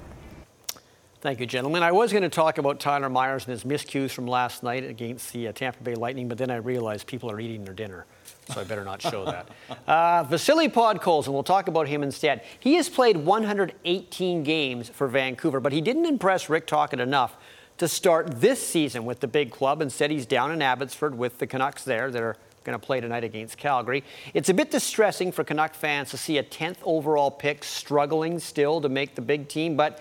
[1.20, 1.82] Thank you, gentlemen.
[1.82, 5.34] I was going to talk about Tyler Myers and his miscues from last night against
[5.34, 8.06] the uh, Tampa Bay Lightning, but then I realized people are eating their dinner,
[8.46, 9.48] so I better not show that.
[9.86, 12.42] Uh, Vasily Podkolzin, we'll talk about him instead.
[12.60, 17.36] He has played 118 games for Vancouver, but he didn't impress Rick Tocchet enough
[17.78, 19.82] to start this season with the big club.
[19.82, 22.10] Instead, he's down in Abbotsford with the Canucks there.
[22.10, 24.04] They're going to play tonight against Calgary.
[24.34, 28.80] It's a bit distressing for Canuck fans to see a 10th overall pick struggling still
[28.80, 30.00] to make the big team, but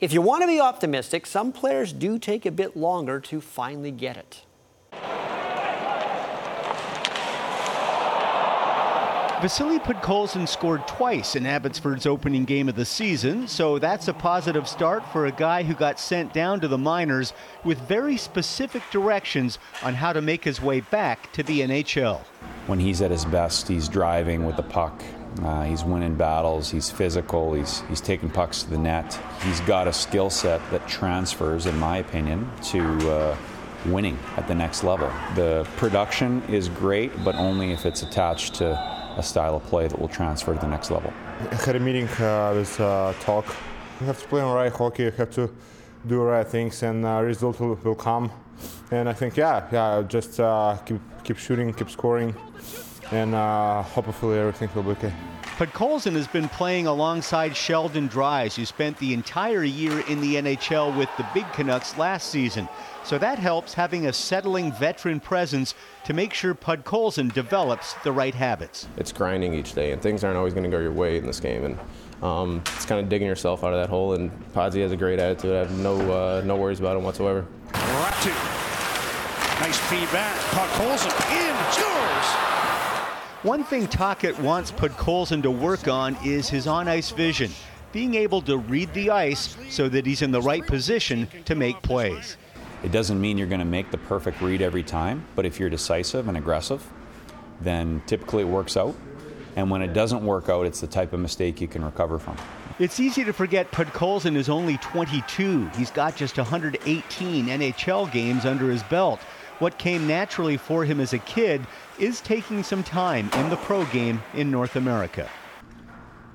[0.00, 3.90] if you want to be optimistic, some players do take a bit longer to finally
[3.90, 4.42] get it.
[9.42, 14.66] Vasily Podkolzin scored twice in Abbotsford's opening game of the season, so that's a positive
[14.66, 19.58] start for a guy who got sent down to the minors with very specific directions
[19.82, 22.20] on how to make his way back to the NHL.
[22.66, 25.04] When he's at his best, he's driving with the puck.
[25.42, 26.70] Uh, he's winning battles.
[26.70, 27.52] He's physical.
[27.52, 29.20] He's he's taking pucks to the net.
[29.42, 33.36] He's got a skill set that transfers, in my opinion, to uh,
[33.84, 35.12] winning at the next level.
[35.34, 39.98] The production is great, but only if it's attached to a style of play that
[39.98, 41.12] will transfer to the next level.
[41.50, 43.46] I had a meeting uh, with uh, Talk.
[44.00, 45.04] You have to play on right hockey.
[45.04, 45.50] You have to
[46.06, 48.30] do right things, and uh, result will, will, come.
[48.90, 52.34] And I think, yeah, yeah, just uh, keep keep shooting, keep scoring,
[53.10, 55.12] and uh, hopefully everything will be okay.
[55.56, 60.94] Podkolzin has been playing alongside Sheldon Dries, who spent the entire year in the NHL
[60.94, 62.68] with the Big Canucks last season.
[63.04, 68.34] So that helps having a settling veteran presence to make sure Podkolzin develops the right
[68.34, 68.86] habits.
[68.98, 71.40] It's grinding each day, and things aren't always going to go your way in this
[71.40, 71.64] game.
[71.64, 71.78] And
[72.22, 74.12] um, it's kind of digging yourself out of that hole.
[74.12, 75.54] And Podsy has a great attitude.
[75.54, 77.46] I have no uh, no worries about him whatsoever.
[77.72, 78.28] Ratu.
[79.62, 80.36] Nice feedback.
[80.50, 82.45] Podkolzin in, scores!
[83.46, 87.52] One thing Tocchet wants Podkolzin to work on is his on ice vision,
[87.92, 91.80] being able to read the ice so that he's in the right position to make
[91.80, 92.36] plays.
[92.82, 95.70] It doesn't mean you're going to make the perfect read every time, but if you're
[95.70, 96.84] decisive and aggressive,
[97.60, 98.96] then typically it works out.
[99.54, 102.36] And when it doesn't work out, it's the type of mistake you can recover from.
[102.80, 105.68] It's easy to forget Podkolzin is only 22.
[105.76, 109.20] He's got just 118 NHL games under his belt.
[109.58, 111.66] What came naturally for him as a kid
[111.98, 115.30] is taking some time in the pro game in North America.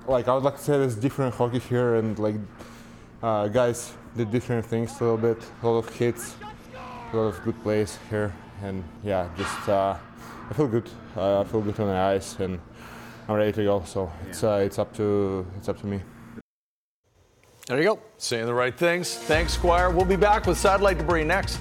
[0.08, 2.36] Like I would like to say, there's different hockey here, and like
[3.22, 5.38] uh, guys did different things a little bit.
[5.62, 6.36] A lot of hits,
[7.14, 9.96] a lot of good plays here, and yeah, just uh,
[10.50, 10.90] I feel good.
[11.16, 12.60] Uh, I feel good on the ice, and
[13.30, 13.84] I'm ready to go.
[13.86, 16.02] So it's uh, it's up to it's up to me.
[17.68, 18.00] There you go.
[18.18, 19.16] Saying the right things.
[19.16, 19.92] Thanks, Squire.
[19.92, 21.60] We'll be back with satellite debris next.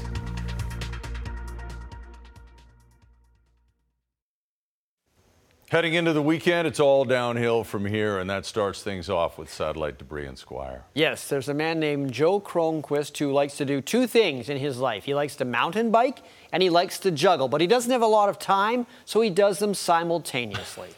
[5.70, 9.48] Heading into the weekend, it's all downhill from here, and that starts things off with
[9.52, 10.82] satellite debris and Squire.
[10.94, 14.78] Yes, there's a man named Joe Cronquist who likes to do two things in his
[14.78, 15.04] life.
[15.04, 18.06] He likes to mountain bike and he likes to juggle, but he doesn't have a
[18.06, 20.88] lot of time, so he does them simultaneously.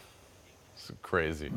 [0.74, 1.52] It's crazy.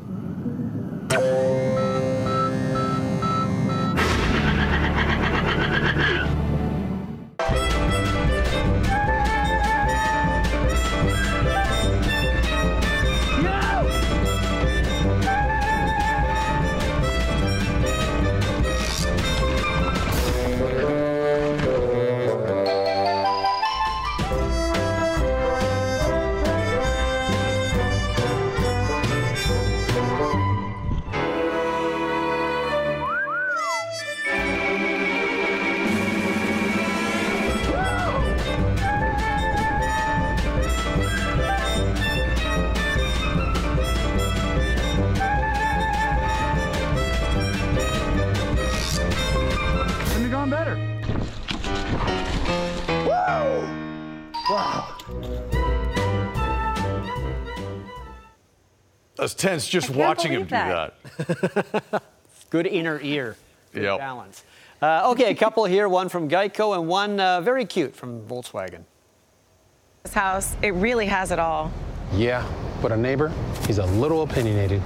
[59.46, 60.94] That's tense just watching him do that.
[62.50, 63.36] Good inner ear.
[63.72, 63.98] Good Yep.
[63.98, 64.42] balance.
[64.82, 68.82] Uh, okay, a couple here, one from Geico and one uh, very cute from Volkswagen.
[70.02, 71.70] This house, it really has it all.
[72.12, 72.44] Yeah,
[72.82, 73.32] but a neighbor,
[73.68, 74.82] he's a little opinionated.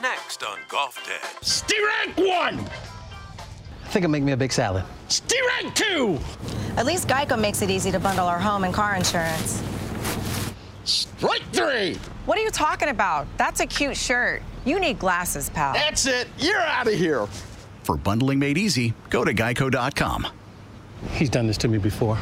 [0.00, 1.20] Next on Golf Dad.
[1.42, 2.60] Sterank one!
[2.60, 4.84] I think I'll make me a big salad.
[5.08, 6.18] Sterank two!
[6.76, 9.62] At least Geico makes it easy to bundle our home and car insurance.
[10.84, 11.98] Strike three!
[12.26, 13.26] What are you talking about?
[13.36, 14.42] That's a cute shirt.
[14.64, 15.74] You need glasses, pal.
[15.74, 16.26] That's it.
[16.38, 17.26] You're out of here.
[17.82, 20.26] For bundling made easy, go to geico.com.
[21.10, 22.18] He's done this to me before.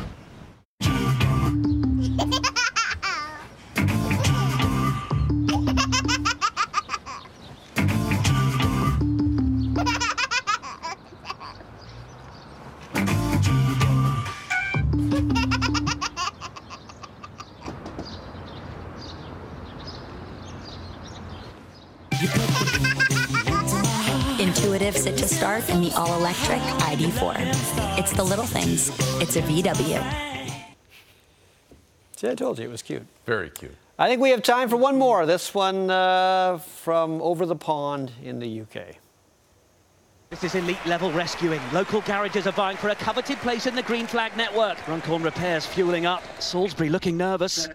[25.92, 27.98] The all electric ID4.
[27.98, 28.88] It's the little things,
[29.20, 30.02] it's a VW.
[32.16, 33.04] See, I told you it was cute.
[33.26, 33.74] Very cute.
[33.98, 35.26] I think we have time for one more.
[35.26, 38.96] This one uh, from over the pond in the UK.
[40.30, 41.60] This is elite level rescuing.
[41.72, 44.78] Local garages are vying for a coveted place in the Green Flag network.
[44.88, 46.22] Runcorn repairs fueling up.
[46.40, 47.68] Salisbury looking nervous.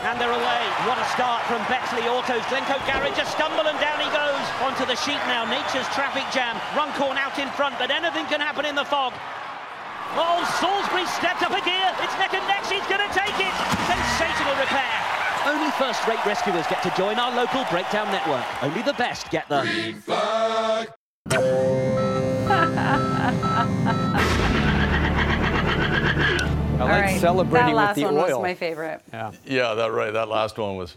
[0.00, 0.62] And they're away.
[0.88, 2.40] What a start from Bexley Autos.
[2.48, 4.46] Glencoe Garage a stumble and down he goes.
[4.64, 5.44] Onto the sheet now.
[5.44, 6.56] Nature's traffic jam.
[6.74, 9.12] Runcorn out in front, but anything can happen in the fog.
[10.16, 11.92] Oh, Salisbury stepped up a gear.
[12.00, 12.64] It's neck and neck.
[12.64, 13.54] She's going to take it.
[13.86, 14.96] Sensational repair.
[15.46, 18.44] Only first-rate rescuers get to join our local breakdown network.
[18.62, 20.88] Only the best get the Green Flag.
[26.80, 28.38] I All like right, celebrating that last with the one oil.
[28.38, 29.02] was my favorite.
[29.12, 29.32] Yeah.
[29.44, 30.10] Yeah, that right.
[30.14, 30.96] That last one was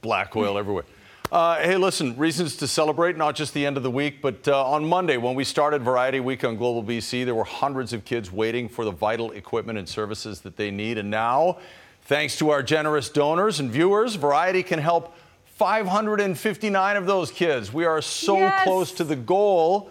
[0.00, 0.84] black oil everywhere.
[1.30, 4.64] Uh, hey, listen, reasons to celebrate, not just the end of the week, but uh,
[4.66, 8.32] on Monday, when we started Variety Week on Global BC, there were hundreds of kids
[8.32, 10.96] waiting for the vital equipment and services that they need.
[10.96, 11.58] And now,
[12.04, 15.14] thanks to our generous donors and viewers, Variety can help
[15.44, 17.72] 559 of those kids.
[17.74, 18.64] We are so Yes.
[18.64, 19.90] close to the goal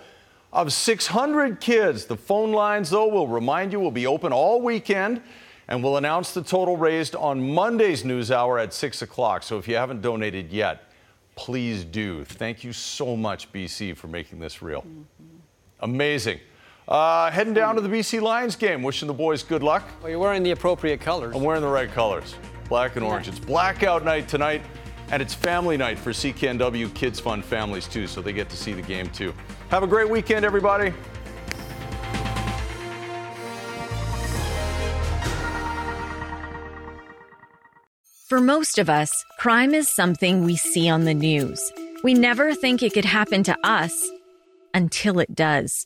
[0.51, 2.05] of 600 kids.
[2.05, 5.21] The phone lines, though, will remind you, will be open all weekend.
[5.67, 9.43] And we'll announce the total raised on Monday's news hour at 6 o'clock.
[9.43, 10.85] So if you haven't donated yet,
[11.35, 12.25] please do.
[12.25, 14.83] Thank you so much, BC, for making this real.
[15.81, 16.39] Amazing.
[16.87, 18.81] Uh, heading down to the BC Lions game.
[18.81, 19.83] Wishing the boys good luck.
[20.01, 21.35] Well, you're wearing the appropriate colors.
[21.35, 22.33] I'm wearing the right colors,
[22.67, 23.27] black and orange.
[23.27, 24.63] It's blackout night tonight,
[25.11, 28.73] and it's family night for CKNW Kids Fund Families too, so they get to see
[28.73, 29.35] the game too.
[29.69, 30.91] Have a great weekend, everybody.
[38.27, 41.61] For most of us, crime is something we see on the news.
[42.03, 44.09] We never think it could happen to us
[44.73, 45.85] until it does.